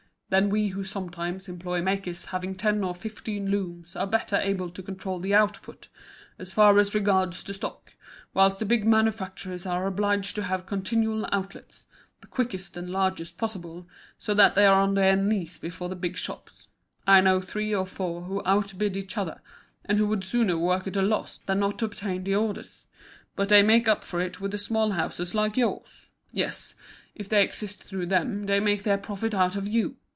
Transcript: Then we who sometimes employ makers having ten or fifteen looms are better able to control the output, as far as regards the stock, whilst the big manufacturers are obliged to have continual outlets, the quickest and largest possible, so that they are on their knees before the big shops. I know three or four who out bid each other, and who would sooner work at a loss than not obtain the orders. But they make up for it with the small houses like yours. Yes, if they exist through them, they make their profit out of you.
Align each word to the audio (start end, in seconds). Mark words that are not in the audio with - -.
Then 0.33 0.49
we 0.49 0.69
who 0.69 0.85
sometimes 0.85 1.49
employ 1.49 1.81
makers 1.81 2.27
having 2.27 2.55
ten 2.55 2.85
or 2.85 2.95
fifteen 2.95 3.49
looms 3.51 3.97
are 3.97 4.07
better 4.07 4.37
able 4.37 4.69
to 4.69 4.81
control 4.81 5.19
the 5.19 5.33
output, 5.35 5.89
as 6.39 6.53
far 6.53 6.79
as 6.79 6.95
regards 6.95 7.43
the 7.43 7.53
stock, 7.53 7.91
whilst 8.33 8.59
the 8.59 8.65
big 8.65 8.85
manufacturers 8.87 9.65
are 9.65 9.85
obliged 9.85 10.33
to 10.35 10.43
have 10.43 10.65
continual 10.65 11.27
outlets, 11.33 11.85
the 12.21 12.27
quickest 12.27 12.77
and 12.77 12.89
largest 12.89 13.37
possible, 13.37 13.89
so 14.17 14.33
that 14.33 14.55
they 14.55 14.65
are 14.65 14.79
on 14.79 14.93
their 14.93 15.17
knees 15.17 15.57
before 15.57 15.89
the 15.89 15.97
big 15.97 16.15
shops. 16.15 16.69
I 17.05 17.19
know 17.19 17.41
three 17.41 17.75
or 17.75 17.85
four 17.85 18.21
who 18.21 18.41
out 18.45 18.73
bid 18.77 18.95
each 18.95 19.17
other, 19.17 19.41
and 19.83 19.97
who 19.97 20.07
would 20.07 20.23
sooner 20.23 20.57
work 20.57 20.87
at 20.87 20.95
a 20.95 21.01
loss 21.01 21.39
than 21.39 21.59
not 21.59 21.81
obtain 21.81 22.23
the 22.23 22.35
orders. 22.35 22.87
But 23.35 23.49
they 23.49 23.63
make 23.63 23.89
up 23.89 24.01
for 24.01 24.21
it 24.21 24.39
with 24.39 24.51
the 24.51 24.57
small 24.57 24.91
houses 24.91 25.35
like 25.35 25.57
yours. 25.57 26.09
Yes, 26.31 26.75
if 27.15 27.27
they 27.27 27.43
exist 27.43 27.83
through 27.83 28.05
them, 28.05 28.45
they 28.45 28.61
make 28.61 28.83
their 28.83 28.97
profit 28.97 29.33
out 29.35 29.57
of 29.57 29.67
you. 29.67 29.97